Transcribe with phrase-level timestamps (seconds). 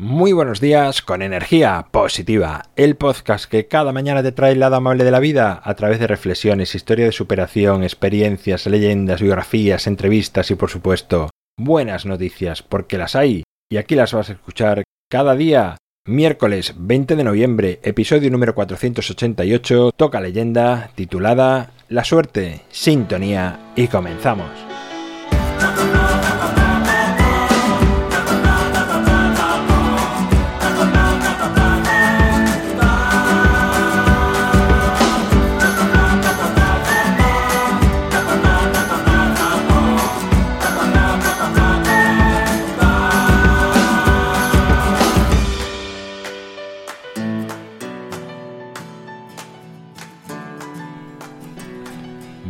[0.00, 4.76] Muy buenos días con energía positiva, el podcast que cada mañana te trae el lado
[4.76, 10.50] amable de la vida a través de reflexiones, historia de superación, experiencias, leyendas, biografías, entrevistas
[10.50, 11.28] y por supuesto
[11.58, 15.76] buenas noticias, porque las hay y aquí las vas a escuchar cada día.
[16.06, 24.48] Miércoles 20 de noviembre, episodio número 488, toca leyenda titulada La suerte, sintonía y comenzamos.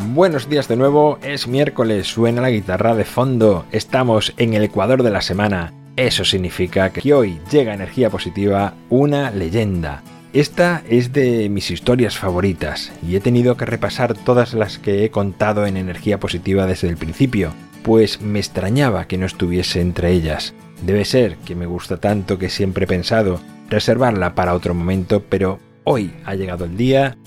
[0.09, 5.03] Buenos días de nuevo, es miércoles, suena la guitarra de fondo, estamos en el Ecuador
[5.03, 5.75] de la semana.
[5.95, 10.03] Eso significa que hoy llega energía positiva, una leyenda.
[10.33, 15.11] Esta es de mis historias favoritas y he tenido que repasar todas las que he
[15.11, 20.55] contado en energía positiva desde el principio, pues me extrañaba que no estuviese entre ellas.
[20.83, 25.61] Debe ser que me gusta tanto que siempre he pensado reservarla para otro momento, pero
[25.85, 27.19] hoy ha llegado el día,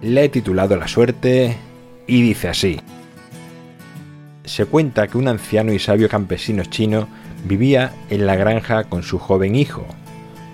[0.00, 1.56] le he titulado La suerte,
[2.06, 2.80] y dice así.
[4.44, 7.08] Se cuenta que un anciano y sabio campesino chino
[7.44, 9.86] vivía en la granja con su joven hijo.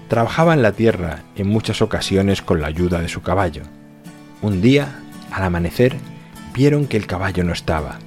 [0.08, 3.62] Trabajaba en la tierra en muchas ocasiones con la ayuda de su caballo.
[4.42, 5.96] Un día, al amanecer,
[6.54, 7.98] vieron que el caballo no estaba.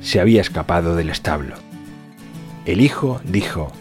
[0.00, 1.56] Se había escapado del establo.
[2.66, 3.72] El hijo dijo,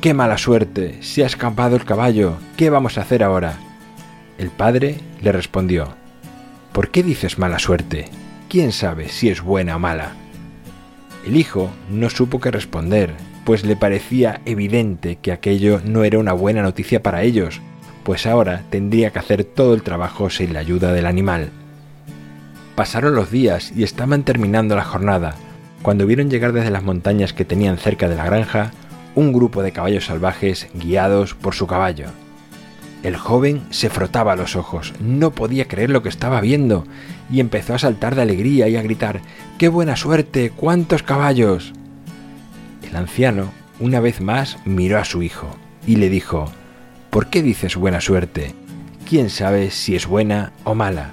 [0.00, 1.02] ¡Qué mala suerte!
[1.02, 2.38] Se ha escapado el caballo.
[2.56, 3.54] ¿Qué vamos a hacer ahora?
[4.38, 5.94] El padre le respondió,
[6.72, 8.08] ¿Por qué dices mala suerte?
[8.50, 10.12] Quién sabe si es buena o mala.
[11.24, 16.32] El hijo no supo qué responder, pues le parecía evidente que aquello no era una
[16.32, 17.60] buena noticia para ellos,
[18.02, 21.50] pues ahora tendría que hacer todo el trabajo sin la ayuda del animal.
[22.74, 25.36] Pasaron los días y estaban terminando la jornada,
[25.82, 28.72] cuando vieron llegar desde las montañas que tenían cerca de la granja
[29.14, 32.06] un grupo de caballos salvajes guiados por su caballo.
[33.02, 36.84] El joven se frotaba los ojos, no podía creer lo que estaba viendo,
[37.30, 39.20] y empezó a saltar de alegría y a gritar
[39.58, 40.50] ¡Qué buena suerte!
[40.50, 41.72] ¡Cuántos caballos!
[42.82, 45.56] El anciano, una vez más, miró a su hijo
[45.86, 46.50] y le dijo
[47.08, 48.54] ¿Por qué dices buena suerte?
[49.08, 51.12] ¿Quién sabe si es buena o mala?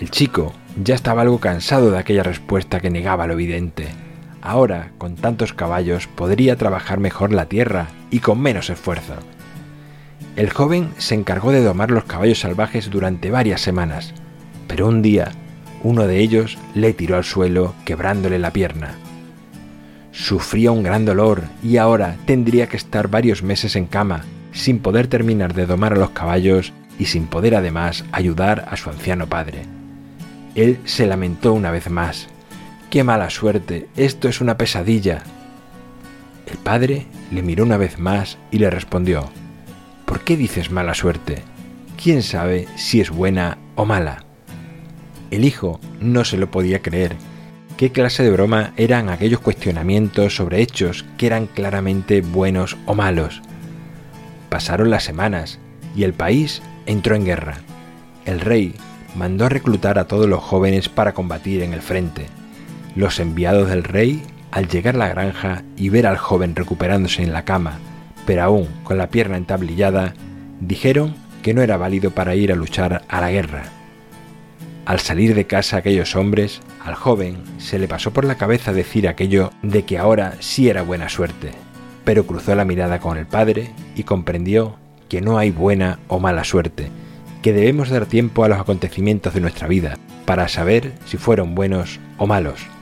[0.00, 3.88] El chico ya estaba algo cansado de aquella respuesta que negaba lo evidente.
[4.40, 9.14] Ahora, con tantos caballos, podría trabajar mejor la tierra y con menos esfuerzo.
[10.36, 14.14] El joven se encargó de domar los caballos salvajes durante varias semanas,
[14.66, 15.32] pero un día
[15.84, 18.94] uno de ellos le tiró al suelo quebrándole la pierna.
[20.12, 25.08] Sufría un gran dolor y ahora tendría que estar varios meses en cama, sin poder
[25.08, 29.62] terminar de domar a los caballos y sin poder además ayudar a su anciano padre.
[30.54, 32.28] Él se lamentó una vez más.
[32.90, 33.88] ¡Qué mala suerte!
[33.96, 35.22] Esto es una pesadilla.
[36.46, 39.43] El padre le miró una vez más y le respondió, ¿Por
[40.24, 41.42] qué dices mala suerte?
[42.02, 44.24] ¿Quién sabe si es buena o mala?
[45.30, 47.16] El hijo no se lo podía creer.
[47.76, 53.42] ¿Qué clase de broma eran aquellos cuestionamientos sobre hechos que eran claramente buenos o malos?
[54.48, 55.58] Pasaron las semanas
[55.94, 57.58] y el país entró en guerra.
[58.24, 58.74] El rey
[59.14, 62.28] mandó reclutar a todos los jóvenes para combatir en el frente.
[62.96, 67.32] Los enviados del rey, al llegar a la granja y ver al joven recuperándose en
[67.32, 67.78] la cama,
[68.26, 70.14] pero aún con la pierna entablillada,
[70.60, 73.64] dijeron que no era válido para ir a luchar a la guerra.
[74.86, 79.08] Al salir de casa aquellos hombres, al joven se le pasó por la cabeza decir
[79.08, 81.52] aquello de que ahora sí era buena suerte,
[82.04, 84.76] pero cruzó la mirada con el padre y comprendió
[85.08, 86.88] que no hay buena o mala suerte,
[87.42, 91.98] que debemos dar tiempo a los acontecimientos de nuestra vida para saber si fueron buenos
[92.18, 92.73] o malos.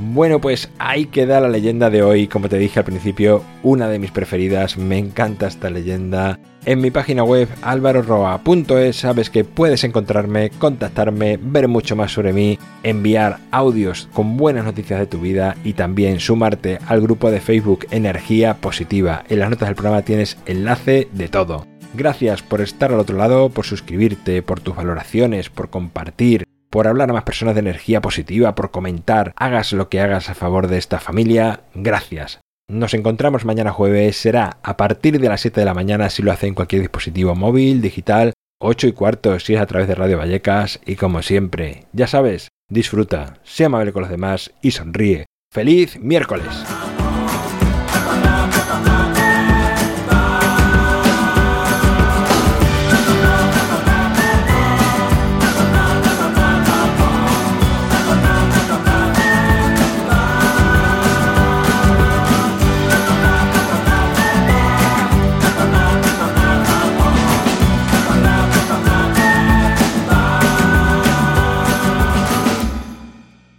[0.00, 2.28] Bueno, pues ahí queda la leyenda de hoy.
[2.28, 4.78] Como te dije al principio, una de mis preferidas.
[4.78, 6.38] Me encanta esta leyenda.
[6.64, 12.58] En mi página web alvaroroa.es sabes que puedes encontrarme, contactarme, ver mucho más sobre mí,
[12.84, 17.86] enviar audios con buenas noticias de tu vida y también sumarte al grupo de Facebook
[17.90, 19.24] Energía Positiva.
[19.28, 21.66] En las notas del programa tienes enlace de todo.
[21.94, 27.10] Gracias por estar al otro lado, por suscribirte, por tus valoraciones, por compartir por hablar
[27.10, 30.78] a más personas de energía positiva, por comentar, hagas lo que hagas a favor de
[30.78, 32.40] esta familia, gracias.
[32.70, 36.32] Nos encontramos mañana jueves, será a partir de las 7 de la mañana si lo
[36.32, 40.18] hace en cualquier dispositivo móvil, digital, 8 y cuarto si es a través de Radio
[40.18, 45.26] Vallecas y como siempre, ya sabes, disfruta, sea amable con los demás y sonríe.
[45.50, 46.48] ¡Feliz miércoles!